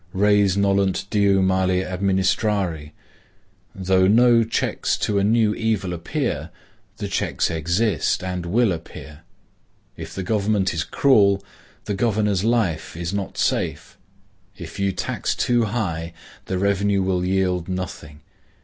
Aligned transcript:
Res 0.13 0.57
nolunt 0.57 1.05
diu 1.11 1.43
male 1.43 1.85
administrari. 1.85 2.89
Though 3.75 4.07
no 4.07 4.43
checks 4.43 4.97
to 4.97 5.19
a 5.19 5.23
new 5.23 5.53
evil 5.53 5.93
appear, 5.93 6.49
the 6.97 7.07
checks 7.07 7.51
exist, 7.51 8.23
and 8.23 8.47
will 8.47 8.71
appear. 8.71 9.21
If 9.95 10.15
the 10.15 10.23
government 10.23 10.73
is 10.73 10.83
cruel, 10.83 11.43
the 11.85 11.93
governor's 11.93 12.43
life 12.43 12.97
is 12.97 13.13
not 13.13 13.37
safe. 13.37 13.95
If 14.57 14.79
you 14.79 14.91
tax 14.91 15.35
too 15.35 15.65
high, 15.65 16.13
the 16.45 16.57
revenue 16.57 17.03
will 17.03 17.23
yield 17.23 17.69
nothing. 17.69 18.21